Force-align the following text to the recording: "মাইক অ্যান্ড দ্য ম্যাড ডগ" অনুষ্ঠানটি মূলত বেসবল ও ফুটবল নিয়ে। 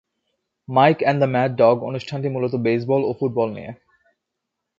"মাইক 0.67 0.97
অ্যান্ড 1.01 1.19
দ্য 1.21 1.29
ম্যাড 1.33 1.51
ডগ" 1.57 1.77
অনুষ্ঠানটি 1.83 2.27
মূলত 2.29 2.53
বেসবল 2.65 3.01
ও 3.03 3.11
ফুটবল 3.19 3.49
নিয়ে। 3.53 3.71